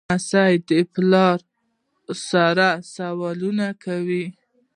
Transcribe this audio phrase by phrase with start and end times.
[0.07, 1.39] لمسی د پلار
[2.29, 4.25] سره سوالونه کوي.